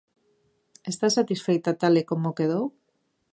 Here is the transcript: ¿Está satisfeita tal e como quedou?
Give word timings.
¿Está 0.91 1.07
satisfeita 1.17 1.71
tal 1.81 1.93
e 2.01 2.03
como 2.09 2.35
quedou? 2.39 2.65